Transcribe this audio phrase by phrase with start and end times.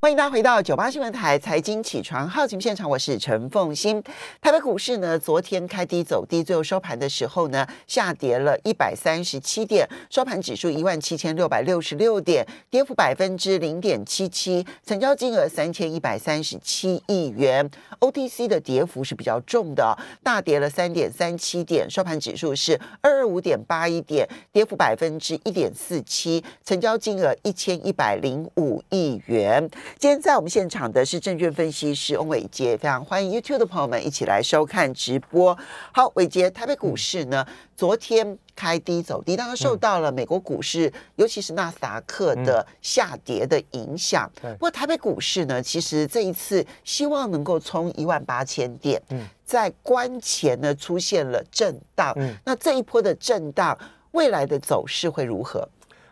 [0.00, 4.00] 欢迎大家回到九八新闻台财经起床号节目现场，我是陈凤欣。
[4.40, 17.68] 台北股市呢，昨天开低走低，最后收盘的时候呢，下跌了一百三十七点，收盘指数一万七千六百六十六点，跌幅百分之零点七七，成交金额三千一百三十七亿元。
[17.98, 29.68] OTC 的跌幅是比较重的，大跌了三点三七点，收盘指数是二二五点八一点，跌幅百分之一点四七，成交金额一千一百零五亿元。
[29.96, 35.56] 今天在我们现场的是证券分析师翁伟杰，非常欢迎 YouTube 的朋友们一起来收看直播。
[35.92, 37.44] 好，伟杰，台北股市呢，
[37.76, 44.30] 昨天开低走低，当然受到了美国股市，尤其是纳斯达克的下跌的影响。
[44.40, 49.02] 不过台北股市呢，其实这一次希望能够冲一万八千点，
[49.44, 52.14] 在关前呢出现了震荡。
[52.44, 53.76] 那这一波的震荡，
[54.12, 55.68] 未来的走势会如何？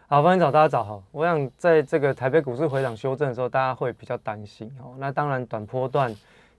[0.09, 1.03] 好，欢迎早，大家早好。
[1.11, 4.95] 我想在这个台北股市回档修正的时候，大家会比较担心哦。
[4.99, 6.15] 那当然，短波段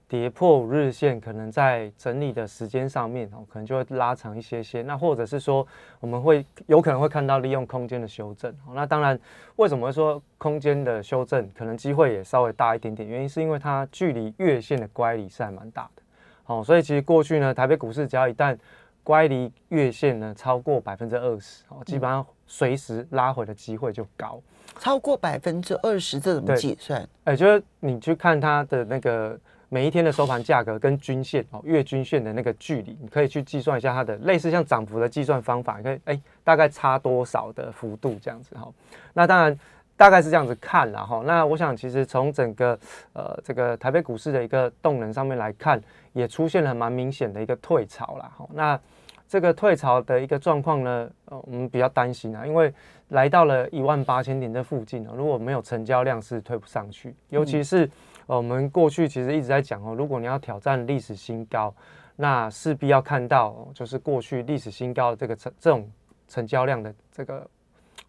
[0.06, 4.82] 跌破五日线，可能在整理的时间上面哦，可能就会拉长一些些。
[4.82, 5.66] 那或者是说，
[6.02, 8.54] 我们会有可能会看到利用空间的修正。
[8.74, 9.18] 那当然，
[9.56, 13.08] 为什么会说空间的修正可能机会也稍微大一点点？
[13.08, 16.02] 原因是因为它距离月线的乖离是还蛮大的。
[16.44, 18.58] 好，所以其实过去呢，台北股市只要一旦
[19.04, 22.26] 乖离月线呢超过百分之二十，哦，基本上。
[22.48, 24.42] 随时拉回的机会就高，
[24.80, 27.08] 超过百分之二十，这怎么计算？
[27.26, 29.38] 哎，就是你去看它的那个
[29.70, 38.72] 每一天的收盘价格跟均线哦，月均线的那个距离，你可以去计算一下它的类似像涨幅的计算方法，你可以哎大概差多少的幅度这样子哈。
[39.14, 39.60] 那当然
[39.98, 41.22] 大概是这样子看了哈。
[41.26, 42.80] 那我想其实从整个
[43.14, 45.82] 呃这个台北股市的一个动能上面来看，
[46.14, 48.48] 也出现了蛮明显的一个退潮了哈。
[48.54, 48.80] 那
[49.28, 52.74] 这个退潮的一个状况呢，呃，我们比较担心啊，因为
[53.10, 57.90] 来到了一万八千点这附近呢，如果没有成交量是推不上去，尤其是
[58.28, 61.74] 呃，我们过去其实一直在讲哦，如果你要挑战历史新高，
[62.16, 65.92] 那势必要看到就是过去历史新高的这个成这种
[66.28, 67.46] 成交量的这个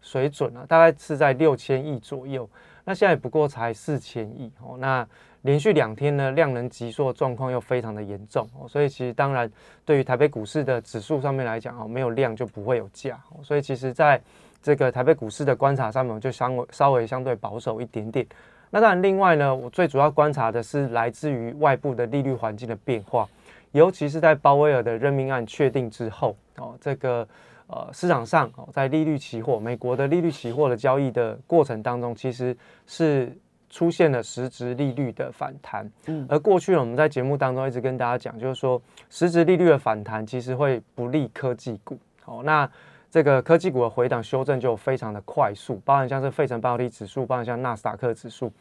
[0.01, 2.49] 水准啊，大概是在六千亿左右，
[2.85, 5.07] 那现在不过才四千亿哦，那。
[5.43, 9.49] 连续两天呢，量能急缩状况又非常的严重，所以其实当然
[9.85, 14.21] 对于台北股市的指数上面来讲哦，没有量就不会有价，所以其实在
[14.61, 18.27] 这个台北股市的观察上面，就相稍微相对保守一点点。
[18.69, 23.25] 那当然，另外呢，我最主要观察的是来自于外部的利率环境的变化，
[23.71, 27.25] 尤其是在鲍威尔的任命案确定之后哦，这个
[27.67, 32.53] 呃市场上哦，在利率期货美国的利率期货的交易的过程当中，其实
[32.85, 33.33] 是。
[33.69, 42.69] 出现了实质利率的反弹，嗯，而过去我们在节目当中一直跟大家讲，就是说实质利率的反弹其实会不利科技股，好，那
[43.11, 48.51] 这个科技股的回档修正就非常的快速，包含像是费城半导体指数，包含像纳斯达克指数。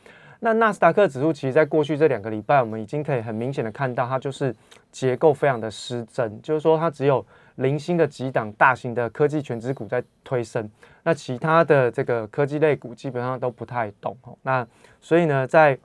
[0.40, 4.54] 那纳斯达克指数其实在过去这两个礼拜，我们已经可以很明显的看到，它就是
[4.92, 7.26] 结构非常的失真，就是说它只有
[7.56, 10.70] 零星的几档大型的科技全值股在推升，
[11.02, 14.38] 那其他的这个科技类股基本上都不太动哦。
[14.42, 14.64] 那
[15.00, 15.76] 所以呢，在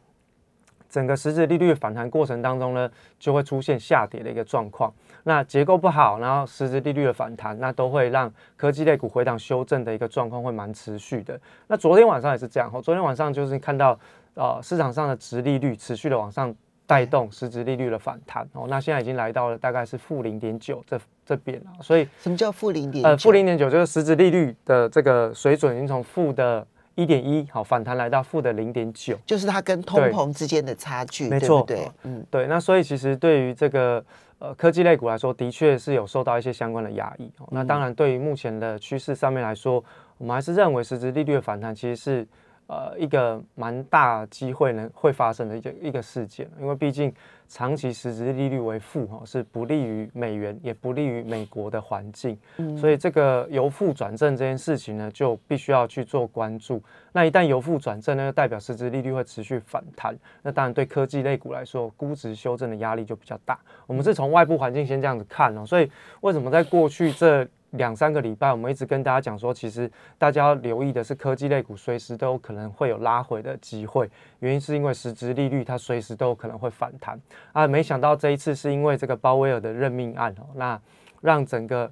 [0.88, 2.88] 整个实质利率反弹过程当中呢，
[3.18, 4.94] 就会出现下跌的一个状况。
[5.24, 11.40] 那结构不好，然后实质利率的反弹，那都会让科技类股回档修正的一个状况会蛮持续的。
[11.66, 14.00] 那昨天晚上也是这样，昨天晚上就是看到。
[14.36, 16.54] 呃，市场上的值利率持续的往上
[16.86, 23.06] 带动实质利率的反弹哦，那现在已经来到了大概是负零点九这这边了，所以什么叫负零点？
[23.06, 34.04] 呃，负零点九就是实质利率的这个水准已经从负的一点一好反弹来到负的零点九，就是它跟通膨之间的差距，没错，对，嗯，对，那所以其实对于这个
[34.40, 37.48] 呃科技类股来说，的确是有受到一些相关的压抑哦。
[37.52, 39.84] 那当然，对于目前的趋势上面来说，
[40.18, 42.28] 我们还是认为实质利率的反弹其实是。
[42.74, 47.14] 呃，一个蛮大机会呢会发生的一个一个事件，因为毕竟
[47.48, 52.36] 长期实质利率为负哈，是不利于美元，也不利于美国的环境，
[52.76, 56.82] 所以这个由负转正这件事情呢，就必须要去做关注。
[57.12, 63.60] 那一旦由负转正呢，代表实质利率会持续反弹，那当然对科技类股来说，估值修正的压力就比较大。
[63.86, 65.92] 我们是从外部环境先这样子看哦，所以
[66.22, 67.48] 为什么在过去这？
[67.74, 74.08] 两三个礼拜，我们一直跟大家讲说，其实大家要留意的是科技类股随时都有可能会有拉回的机会，
[74.40, 77.20] 原因是因为实质利率它随时都有可能会反弹
[77.52, 77.66] 啊。
[77.66, 80.80] 没想到这一次是因为这个鲍威尔的任命案哦，那
[81.20, 81.92] 让整个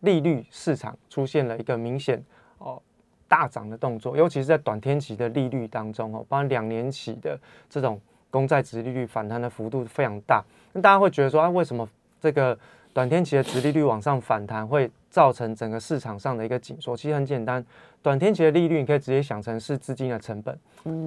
[0.00, 2.22] 利率市场出现了一个明显
[2.56, 2.80] 哦
[3.28, 7.38] 大涨的动作，尤其是在短天期的利率当中哦，包括两年期的
[7.68, 8.00] 这种
[8.30, 11.86] 公债值利率反弹的幅度非常大，那大家会觉得说啊，为什么
[12.18, 12.58] 这个？
[12.92, 16.96] 短天期的殖利率往上反弹，会造成整个市场上的一个紧缩。
[16.96, 17.64] 其实很简单，
[18.02, 20.58] 短天期的利率你可以直接想成是资金的成本，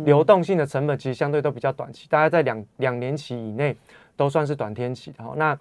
[0.05, 3.75] 流动性的成本其实相对都比较短期，大概在两两年期以内
[4.15, 5.23] 都算是短天期的。
[5.35, 5.57] 那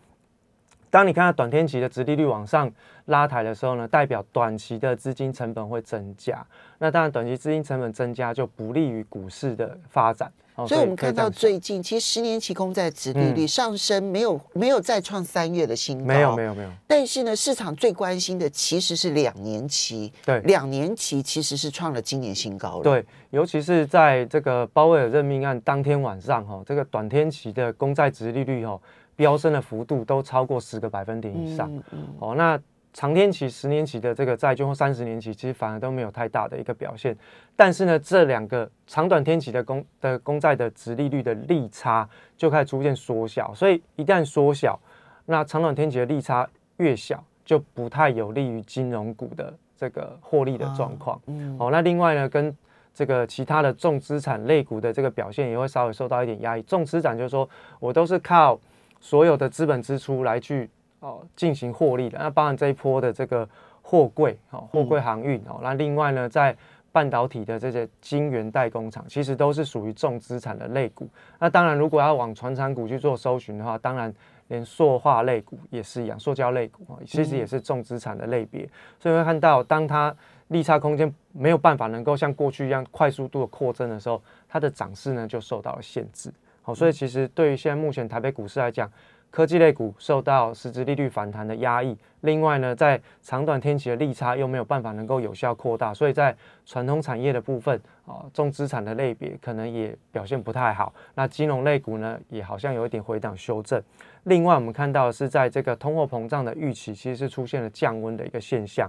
[0.90, 2.70] 当你看到短天期的殖利率往上
[3.06, 6.46] 拉抬的时候呢，代表短期的资金成本会增加。
[6.78, 10.30] 那当然，短期资金成本增加就不利于股市的发展。
[10.54, 16.70] 所以，我们看到最近，其实十年期公债殖利率上升，没有没有再创三月的新高，没有没有没有。
[16.86, 22.82] 但是呢，市场最关心的其实是两年期，对，两年期其实是创了今年新高了。
[22.82, 28.78] 对，尤其是在这个鲍威尔任命案当天晚上，哈，这个短天期的公债殖利率，哈。
[29.14, 31.70] 飙升的幅度都超过十个百分点以上，
[32.18, 32.58] 哦，那
[32.92, 37.16] 长天期、十年期的这个债券或三十年期，其实反而都没有太大的一个表现。
[37.56, 44.78] 但是呢，这两个长短天期的公的公债的值利率的利差就开始逐渐缩小，所以一旦缩小，
[45.26, 46.46] 那长短天期的利差
[46.76, 51.20] 越小，就不太有利于金融股的这个获利的状况。
[51.58, 52.54] 哦，那另外呢，跟
[52.92, 56.62] 这个其他的重资产类股的这个表现也会稍微受到一点压抑。
[56.62, 57.48] 重资产就是说
[57.80, 58.60] 我都是靠。
[59.04, 60.70] 所有的资本支出来去
[61.02, 63.46] 哦进行获利的，那包含这一波的这个
[63.82, 66.56] 货柜哦，货柜航运哦，那另外呢，在
[66.90, 71.08] 半导体的这些晶圆代工厂，其实都是属于重资产的类股。
[71.38, 74.12] 那当然，如果要往传产股去做搜寻的话，当然
[74.48, 78.68] 连塑化类股也是一样，塑胶类股啊，其实也是重资产的类别。
[79.00, 80.14] 所以会看到，当它
[80.48, 86.30] 利差空间没有办法能够像过去一样快速度的扩增的时候，它的涨势呢就受到了限制。
[86.60, 88.88] 好，所以其实对于现在目前台北股市来讲，
[89.32, 96.36] 科技类股受到实质利率反弹的压抑，另外呢，在长短天期的利差又没有办法能够有效扩大，所以在
[96.66, 100.92] 传统产业的部分啊，重资产的类别可能也表现不太好。
[101.14, 103.82] 那金融类股呢，也好像有一点回档修正。
[104.24, 108.86] 另外，我们看到的是在这个通货膨胀的预期，其实是出现了降温的一个现象，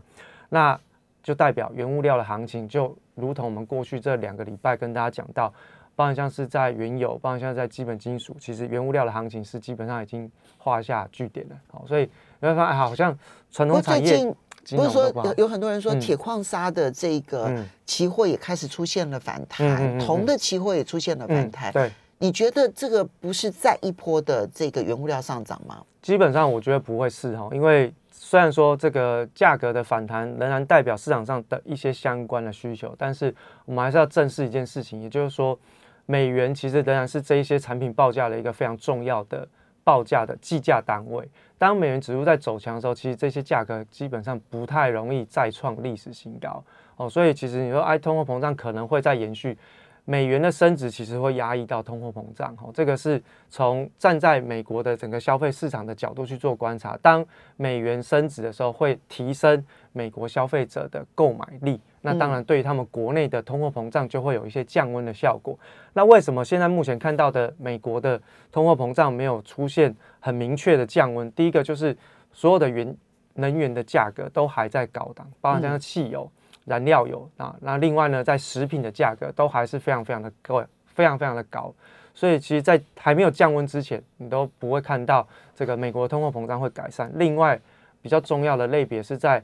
[0.50, 0.78] 那
[1.24, 5.54] 就代表原物料的行情，就如同我们过去这两个礼拜跟大家讲到。
[5.95, 11.56] 包含像是在原油，包含像在基本金属，其实原物料的行情是基本上已经画下句点了。
[11.72, 12.10] 好，所以
[12.40, 13.18] 你会发现，好像
[13.51, 14.25] 传统产业
[14.72, 17.54] 不是说有有很多人说铁矿砂的这个
[17.86, 21.72] 期货也开始出现了反弹，铜的期货也出现了反弹。
[21.72, 25.84] 对，你觉得这个不是再一波的这个原物料上涨吗？
[26.01, 33.36] 基本上我觉得不会是哈，因为虽然说这个价格的反弹仍然代表市场上的一些相关的需求，但是
[33.66, 35.60] 我们还是要正视一件事情，也就是说。
[36.05, 39.47] 美元其实仍然是这一些产品报价的一个非常重要的
[39.83, 41.27] 报价的计价单位。
[41.57, 46.63] 当美元指数在走强的时候，其实这些价格基本上不太容易再创历史新高
[46.97, 47.09] 哦。
[47.09, 49.57] 所以其实你说，哎，通货膨胀可能会再延续。
[50.05, 57.00] 美元的升值其实会压抑到通货膨胀，哦，这个是从站在美国的整个消费市场的角度去做观察。
[57.01, 65.57] 当美元升值的时候，会提升美国消费者的购买力，那当然对于他们国内的通货膨胀就会有一些降温的效果。
[65.94, 68.21] 那为什么现在目前看到的美国的
[68.51, 71.31] 通货膨胀没有出现很明确的降温？
[71.31, 71.97] 第一个就是
[72.31, 72.95] 所有的原
[73.33, 76.29] 能源的价格都还在高档，包括像汽油。
[76.65, 81.73] 燃料油啊，那另外呢，在食品的价格都还是非常非常的高，非常非常的高，
[82.13, 87.11] 所以其实，在还没有降温之前，你都不会看到这个美国通货膨胀会改善。
[87.15, 87.59] 另外，
[88.01, 89.44] 比较重要的类别是在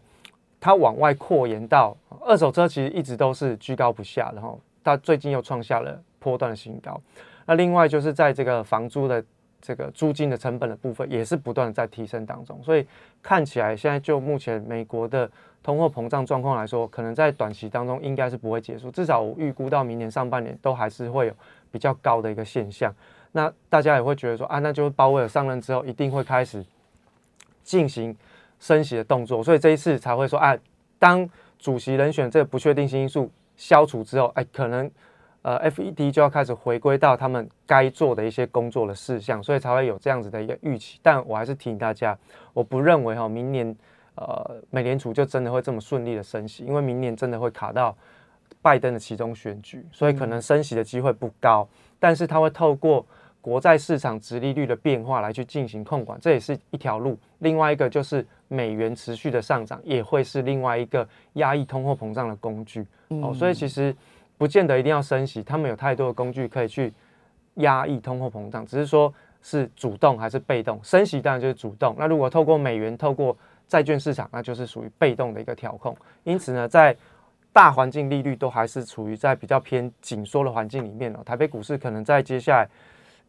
[0.59, 1.95] 它往外扩延到
[2.25, 7.01] 二手车，其实一直都是居高不下，然后它最近又创下了波段的新高。
[7.45, 9.23] 那另外就是在这个房租的
[9.61, 12.85] 这个租金的成本的部分，也是不断的在提升当中，所以
[13.21, 15.29] 看起来现在就目前美国的。
[15.61, 21.33] 通货膨胀状况来说，可能在短期当中应该是不会结束，至少我预估到明年上半年都还是会有
[21.69, 22.95] 比较高的一个现象。
[23.33, 26.65] 那大家也会觉得说啊，那就是鲍威尔上任之后一定会开始
[27.61, 28.15] 进行
[28.59, 30.57] 升息的动作，所以这一次才会说啊，
[30.97, 34.89] 当主席人选这个不确定性因素消除之后，哎，可能
[35.41, 40.99] 呃 FED 就要开始回归到他们该做的一些工作的事项，所以才会有这样子的一个预期。
[41.01, 42.17] 但我还是提醒大家，
[42.53, 43.75] 我不认为哈，明年。
[44.15, 47.95] 呃，美联储就真的会这么顺利的升息，因为明年真的会卡到
[48.61, 51.65] 拜登的其中选举，所以可能升息的机会不高。
[51.99, 53.05] 但是它会透过
[53.41, 57.17] 国债市场直利率的变化来去进行控管，这也是一条路。
[57.39, 62.85] 另外一个就是美元持续的上涨，也会是另外一个压抑通货膨胀的工具。
[63.07, 63.95] 哦，所以其实
[64.37, 66.93] 不见得一定要升息，他们有太多的工具可以去
[67.55, 70.79] 压抑通货膨胀，只是说是主动还是被动。
[70.83, 71.95] 升息当然就是主动。
[71.97, 73.35] 那如果透过美元，透过
[73.67, 76.95] 债券市场那就是属于被动的一个调控，因此呢，在
[77.53, 81.19] 大环境利率都还是处于在比较偏紧缩的环境里面哦。
[81.25, 82.67] 台北股市可能在接下来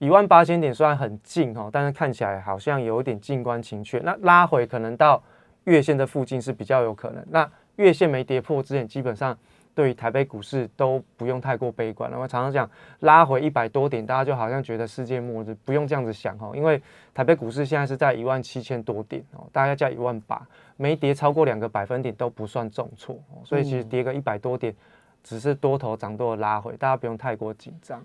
[0.01, 3.99] 一万八千点虽然很近哦，但是看起来好像有一点静观情却。
[3.99, 5.23] 那拉回可能到
[5.65, 7.23] 月线的附近是比较有可能。
[7.29, 9.37] 那月线没跌破之前，基本上
[9.75, 12.11] 对于台北股市都不用太过悲观。
[12.13, 12.69] 我常常讲
[13.01, 16.81] 拉回一百多点，大家就好像觉得世界末日，不用这样子想哦，因为
[17.13, 20.41] 台北股市现在是在一万七千多点哦，大概加一万八，
[20.79, 24.75] 没跌超过两个百分点都不算重挫哦，所以其实跌个一百多点，
[25.23, 28.03] 只是多头涨多的拉回，大家不用太过紧张。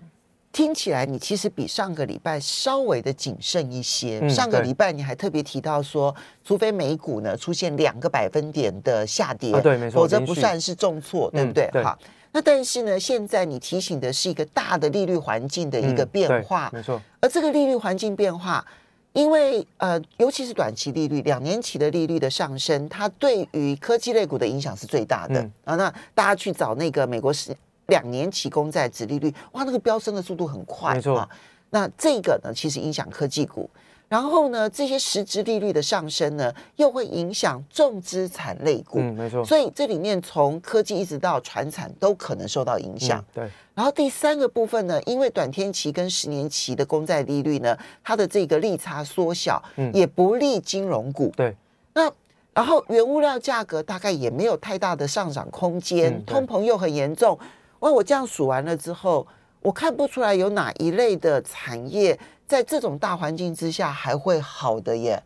[0.56, 4.20] 听起来你其实比上个礼拜稍微的谨慎一些。
[4.22, 11.68] 嗯上个礼拜你还特别提到说，除非美股呢出现两个百分点的下跌，啊对没错否则不算是重挫，对不嗯对？
[11.70, 11.98] 对好，
[12.32, 18.64] 那但是呢，现在你提醒的是一个大的利率环境的一个变化，没错，而这个利率环境变化。
[19.12, 25.74] 因为呃，尤其是短期利率、两年期的利率的上升，它对于科技类股的影响是最大的、嗯啊。
[25.76, 31.28] 那大家去找那个美国十两年期公债殖利率，哇，那个飙升的速度很快，没错啊。
[31.70, 33.68] 那这个呢，其实影响科技股。
[34.08, 39.00] 然后呢，这些实质利率的上升呢，又会影响重资产类股。
[39.00, 43.18] 嗯，没错，所以这里面从科技一直到传产都可能受到影响。
[43.18, 51.32] 嗯对，然后第三个部分呢，因为短天期跟十年期的公债利率呢，它的这个利差缩小，嗯也不利金融股。
[51.36, 51.56] 对，
[51.92, 52.08] 那
[52.54, 57.36] 然后原物料价格大概也没有太大的上涨空间，嗯通膨又很严重。
[57.80, 59.26] 哇，我这样数完了之后，
[59.60, 65.22] 我看不出来有哪一类的产业在这种大环境之下还会好的耶。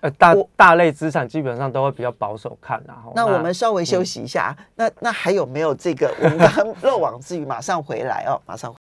[0.00, 6.14] 呃，大大类资产基本上都会比较保守看然后那我们稍微休息一下，那那还有没有这个？
[6.22, 8.78] 我们刚刚漏网之鱼，马上回来哦，马上回。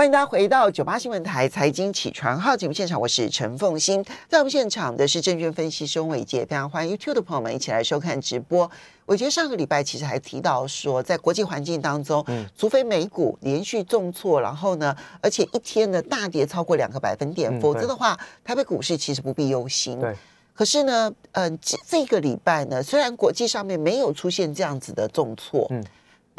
[0.00, 4.02] 欢迎大家回到九八新闻台财经起床号节目现场，我是陈凤欣。
[4.30, 8.70] 在我们现场的是证券分析师翁伟杰，非常欢迎 YouTube 的朋友们一起来收看直播。
[9.04, 20.00] 我觉得上个礼拜其实还提到说，在国际环境当中，嗯除非美股连续重挫，然后呢，而且一天呢大跌超过两个百分点，嗯否则的话，台北股市其实不必忧心。
[20.00, 20.16] 对，
[20.54, 25.84] 可是呢，嗯、这这个礼拜呢，虽然国际上面没有出现这样子的重挫，嗯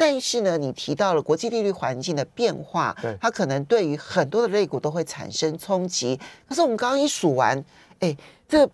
[0.04, 6.18] 但是呢，你提到了国际利率环境的变化对，它可能对于很多的类股都会产生冲击。
[6.48, 7.64] 可是我们刚刚一数完，
[8.00, 8.16] 哎，
[8.48, 8.68] 这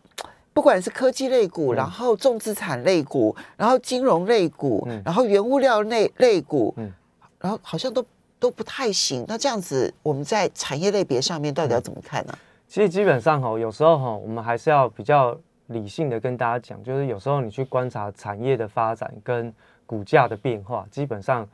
[0.55, 6.91] 不管是科技类股，嗯然后重资产类股，然后金融类股，嗯然后原物料类类股，嗯
[7.39, 8.03] 然后好像都
[8.39, 9.27] 都不太行。
[9.29, 12.33] 那这样子，我们在产业类别上面到嗯底要怎么看呢、
[12.67, 19.53] 其实基本上哈，有时候哈，我们还是要比较理性的跟大家讲，就是有时候你去观察产业的发展跟
[19.89, 21.49] 股价的变化，基本上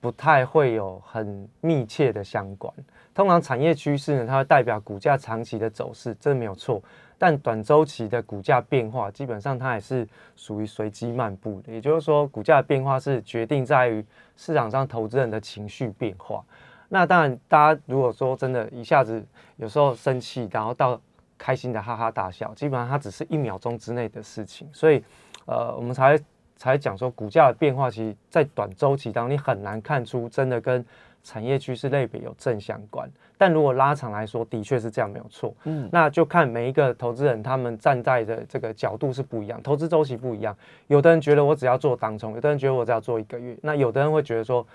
[0.00, 2.72] 不太会有很密切的相关。
[3.14, 6.82] 通常产业趋势呢，它会代表股价长期的走势，这没有错。
[7.18, 11.72] 但短周期的股价变化，基本上它也是属于随机漫步的。
[11.72, 14.04] 也就是说，股价的变化是决定在于
[14.36, 16.42] 市场上投资人的情绪变化。
[16.88, 19.24] 那当然，大家如果说真的一下子
[19.56, 21.00] 有时候生气，然后到
[21.38, 24.68] 开心的哈哈大笑，基本上它只是一秒钟之内的事情。
[24.72, 25.02] 所以，
[25.46, 26.18] 呃，我们才
[26.56, 30.84] 才讲说，股价的变化，其实在短周期当中，你很难看出真的跟
[31.22, 33.10] 产业趋势类别有正相关。
[33.38, 35.54] 但如果拉长来说，的确是这样，没有错。
[35.64, 40.56] 嗯，那就看每一个投资人他们站在的这个角度是不一样，投资周期不一样。
[40.86, 44.66] 有的人觉得我只要做当冲，有的人觉得我只要做一个月，那有的人会觉得说，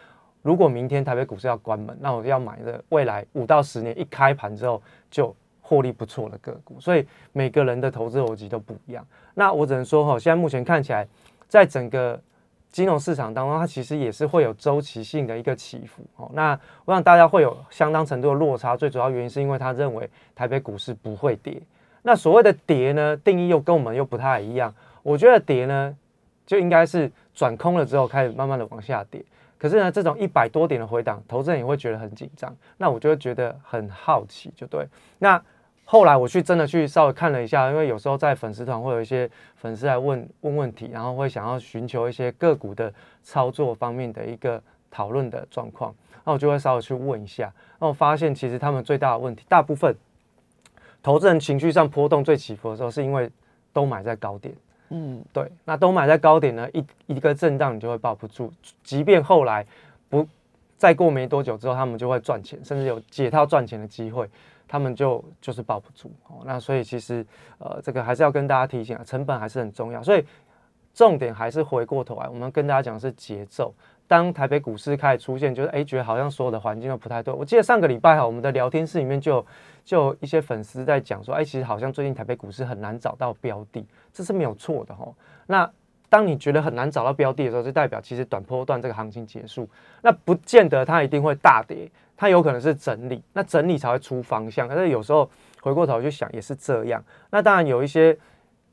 [0.43, 6.79] 如果明天台北股市要关门，那我就要买的未来五到十年一开盘之后就获利不错的个股。
[6.79, 9.03] 所以每个人的投资逻辑都不一样。
[9.33, 11.07] 那我只能说哈，现在目前看起来，
[11.51, 12.17] 在整个
[12.71, 16.31] 金融市场当中，它其实也是会有周期性的一个起伏哦。
[16.33, 21.61] 那我想大家会有相当程度的落差，最主要原因是因为他认为台北股市不会跌。
[22.03, 24.73] 那所谓的跌呢，定义又跟我们又不太一样。
[25.03, 25.93] 我觉得跌呢，
[26.45, 29.21] 就应该是转空了之后开始慢慢的往下跌。
[29.57, 32.55] 可是呢，这种一百多点的回档，投资人也会觉得很紧张。
[32.77, 34.87] 那我就会觉得很好奇，就对。
[35.19, 35.43] 那
[35.83, 47.53] 后来我去真的去稍微看了一下，因为有时候在粉丝团会有一些粉丝来问问问题，然后会想要寻求一些个股的操作方面的一个讨论的状况，那我就会稍微去问一下。
[47.79, 49.93] 那我发现其实他们最大的问题，大部分
[51.03, 53.29] 投资人情绪上波动最起伏的时候，是因为
[53.73, 54.55] 都买在高点。
[54.93, 58.51] 嗯，对，那都买在高点呢，一一个震荡你就会抱不住，
[58.83, 59.65] 即便后来
[60.09, 60.27] 不
[60.77, 64.29] 再过没多久之后，他们就会赚钱，甚至有解套赚钱的机会，
[64.71, 66.43] 他们就就是抱不住哦。
[66.45, 67.25] 那所以其实
[67.57, 70.23] 呃，这个还是要跟大家提醒啊，成本还是很重要，所以
[70.93, 73.73] 重点还是回过头来，我们跟大家讲的是节奏。
[74.07, 77.33] 当台北股市开始出现，就是哎，觉得好像所有的环境都不太对。
[77.33, 79.45] 我记得上个礼拜哈，我们的聊天室里面就
[79.83, 85.07] 就有一些粉丝在讲说，哎，其实好像最近台北股市很难找到标的，这是没有错的哈。
[85.47, 85.69] 那
[86.09, 89.69] 当你觉得很难找到标的的时候，就代表其实短波段这个行情结束，
[90.01, 91.89] 那不见得它一定会大跌，
[92.21, 94.67] 它有可能是整理，那整理才会出方向。
[94.67, 95.27] 可是有时候
[95.59, 97.03] 回过头去想，也是这样。
[97.31, 98.15] 那当然有一些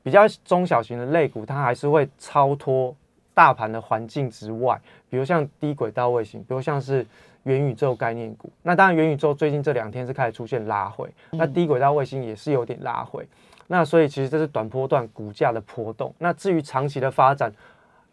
[0.03, 2.95] 比较中小型的类股，它还是会超脱
[3.33, 4.79] 大盘的环境之外，
[5.09, 7.03] 比如像低轨道卫星，比如像是
[7.41, 8.51] 元宇宙概念股。
[8.61, 13.27] 那当然元宇宙最近这两天是开始出现拉回，那低轨道卫星也是有点拉回。
[13.65, 16.13] 那所以其实这是短波段股价的波动。
[16.19, 17.51] 那至于长期的发展，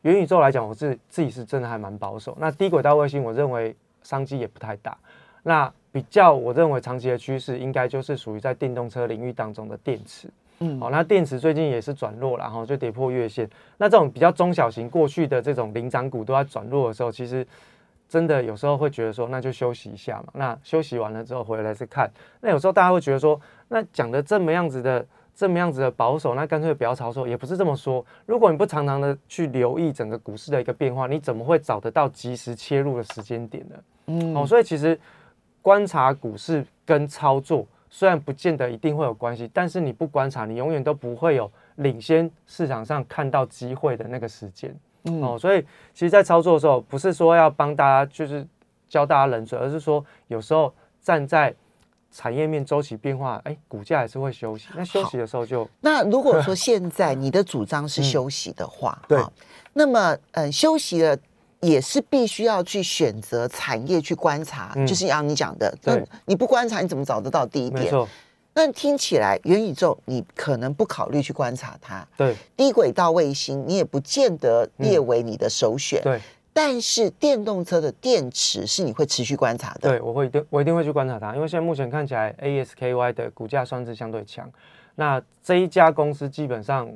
[0.01, 2.35] 元宇宙来讲，我自自己是真的还蛮保守。
[2.41, 4.97] 那低轨道卫星，我认为商机也不太大。
[5.47, 10.29] 那比较我认为长期的趋势，应该就是属于在电动车领域当中的电池。
[10.59, 13.49] 嗯，好，那电池最近也是转弱了，然后就跌破月线。
[13.79, 17.47] 那这种比较中小型过去的这种领涨股都在转弱的时候，其实
[18.09, 20.33] 真的有时候会觉得说，那就休息一下嘛。
[20.33, 22.11] 那休息完了之后回来再看。
[22.41, 25.07] 那有时候大家会觉得说，那讲的这么样子的。
[25.39, 28.03] 这么样子的保守，那干脆不要操作，也不是这么说。
[28.25, 33.77] 如果你不常常的去留意整个股市的一个变化，你怎么会找得到及时切入的时间点呢？
[34.07, 34.99] 嗯，哦，所以其实
[35.67, 44.73] 观察股市跟操作虽然不见得一定会有关系，但是你不观察，你永远都不会有领先市场上看到机会的那个时间。
[45.21, 45.61] 哦，所以
[45.93, 48.47] 其实，在操作的时候，不是说要帮大家就是
[48.89, 51.53] 教大家冷水，而是说有时候站在。
[52.13, 54.69] 产业面周期变化，哎，股价还是会休息。
[54.75, 59.23] 那休息的时候就那如果说 现在你的主张是休息的话，对，
[59.75, 61.19] 那么嗯，休息了
[61.61, 67.93] 也是必须要去选择产业去观察，就是像你讲的，那，你不观察你怎么找得到第一点？
[68.55, 76.21] 那听起来元宇宙你可能不考虑去观察它，对，低轨道卫星你也不见得列为你的首选，对。
[76.55, 79.91] 但是电动车的电池是你会持续观察的。
[79.91, 84.51] 对，我会一定我一定会去观察它，因为现在目前看起来 ASKY 的股价算是相对强。
[84.95, 86.89] 那这一家公司基本上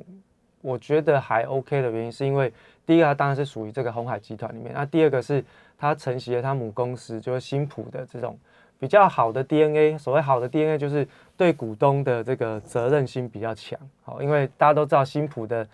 [0.61, 2.51] 我觉得还 OK 的原因，是因为
[2.85, 5.43] 第一个它当然是属于这个红海集团里面，那第二个是
[5.77, 8.37] 它承袭了它母公司就是新普的这种
[8.79, 9.97] 比较好的 DNA。
[9.97, 13.79] 所谓好的 DNA 就是对股东的这个责任心比较强。
[14.03, 15.67] 好，因为大家都知道新普的。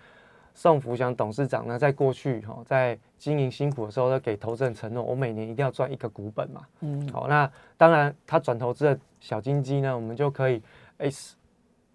[0.54, 6.62] 宋福祥董事长呢，在过去哈，在经营新普的时候，都给投资人承诺，我每年一定要赚一个股本嘛。
[6.80, 10.60] 嗯，好，那当然他转投资的小金鸡呢，我们就可以
[10.96, 11.08] 诶，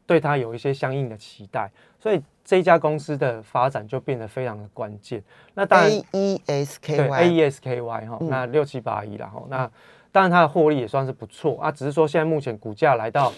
[0.06, 5.24] 对他有一些相应的期待，所以这一家公司的发展就变得非常的关键。
[5.54, 9.70] 那当然，A E S K Y A E S K Y 哈，那六七八一然后那
[10.12, 13.32] 当然它的获利也算是不错啊，只是说现在目前股价来到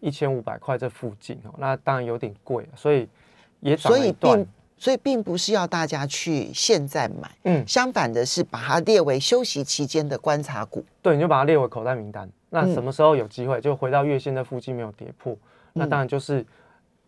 [0.00, 3.08] 一千五百块这附近哦，那当然有点贵，所以
[3.60, 3.76] 也。
[3.76, 10.84] 所以并所以并不是要大家去现在买，嗯，相反的是把它列为休息期间的观察股。
[11.00, 12.28] 对，你就把它列为口袋名单。
[12.50, 15.36] 那什么时候有机会就回到月线的附近没有跌破，
[15.74, 16.44] 那当然就是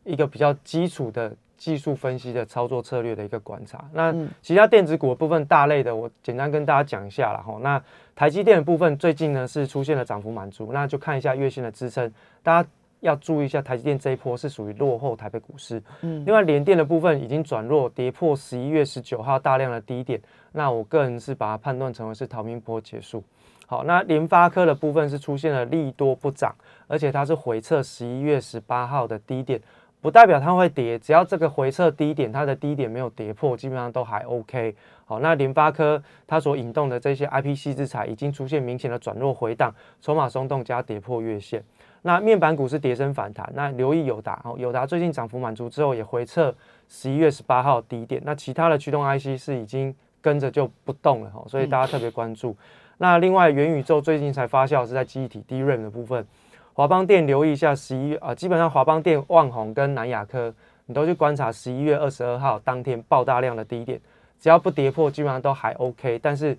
[0.05, 3.85] 一个比较基础的技术分析的操作策略的一个观察。
[3.93, 7.59] 那其他电子股的部分大类的，我简单跟大家讲一下了哈。
[7.61, 7.83] 那
[8.15, 12.13] 台积电的部分最近呢是出现了涨幅满足，那就看一下月线的支撑，
[12.43, 12.69] 大家。
[13.01, 15.83] 要注意一下，台积电这一波是属于落后台北股市。
[16.01, 20.19] 嗯，另外联电的部分已经转弱，跌破十一月十九号大量的低点。
[20.53, 23.23] 那我个人是把它判断成为是逃命波结束。
[23.67, 26.55] 好，那联发科的部分是出现了利多不涨，
[26.87, 29.61] 而且它是回测十一月十八号的低点，
[30.05, 34.77] 不代表它会跌，只要这个回撤低点它的低点没有跌破，基本上都还 OK。
[35.07, 41.65] 好，那联发科它所引动的这些 IPC 资材已经出现明显的转弱回档，筹码松动加跌破月线。
[42.03, 46.55] 那面板股是跌升反弹，那留意友达哦，友达最近涨幅满足之后也回撤
[46.87, 52.55] 十一月十八号低点，那其他的驱动 IC 是已经跟着就不动了哈，所以大家特别关注。
[52.99, 56.27] 那另外元宇宙最近才发酵是在记忆体 DRAM 的部分，
[56.75, 63.99] 华邦电留意一下十一月啊，基本上华邦电、万宏跟南亚科，你都去观察十一月二十二号当天爆大量的低点，
[64.39, 66.19] 只要不跌破，基本上都还 OK。
[66.23, 66.55] 但是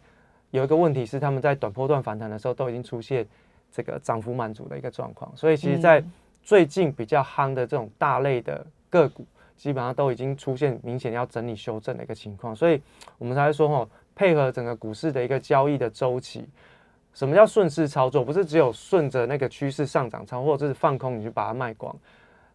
[0.50, 3.28] 有一个问题是，他们在短波段反弹的时候都已经出现。
[3.72, 6.02] 这个涨幅满足的一个状况，所以其实，在
[6.42, 9.26] 最近比较夯的这种大类的个股，
[9.58, 12.82] 基本上都已经出现明显要整理修正的一个情况，所以
[13.18, 16.48] 我们才会说哈，配合整个股市的一个交易的周期，
[17.16, 18.24] 什么叫顺势操作？
[18.24, 21.96] 不是只有顺着那个趋势上涨操，或者是放空你就把它卖光，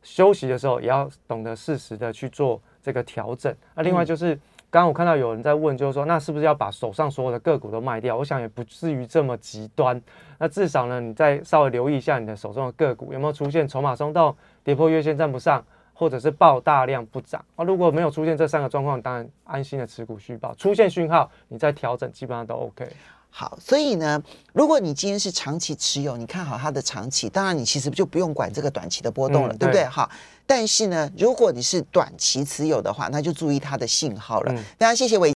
[0.01, 3.53] 休息的时候也要懂得适时的去做这个调整。
[3.75, 4.39] 那另外就是。
[4.73, 8.17] 刚刚我看到有人在问，就是说，那是不是要把手上所有的个股都卖掉？
[8.17, 10.01] 我想也不至于这么极端。
[10.39, 15.61] 那至少呢，你再稍微留意一下你的手中的个股有没有出现筹码松动、跌破月线站不上，
[15.93, 17.45] 或者是爆大量不涨。
[17.57, 20.55] 啊，如果没有出现这三个状况，当然安心的持股续报。
[20.55, 22.89] 出现讯号，你再调整，基本上都 OK。
[23.31, 29.85] 好，所以呢，如果你今天是长期持有，你看好它的长期，当然你其实就不用管这个短期的波动了，对不对？
[29.87, 30.09] 哈。
[30.47, 34.53] 但是呢，如果你是短期持有的话，那就注意它的信号了。
[34.77, 35.29] 大家谢谢伟。